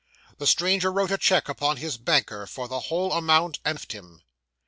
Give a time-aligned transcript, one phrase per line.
[0.39, 4.23] The stranger wrote a cheque upon his banker, for the whole amount, and left him.